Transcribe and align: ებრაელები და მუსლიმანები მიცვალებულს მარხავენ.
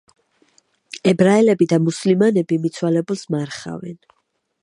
ებრაელები 1.11 1.67
და 1.75 1.79
მუსლიმანები 1.87 2.59
მიცვალებულს 2.65 3.25
მარხავენ. 3.37 3.97